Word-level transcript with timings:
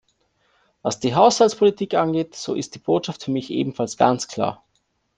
Was 0.81 0.99
die 0.99 1.13
Haushaltspolitik 1.13 1.93
angeht, 1.93 2.33
so 2.33 2.55
ist 2.55 2.73
die 2.73 2.79
Botschaft 2.79 3.25
für 3.25 3.29
mich 3.29 3.51
ebenfalls 3.51 3.97
ganz 3.97 4.27
klar. 4.27 4.63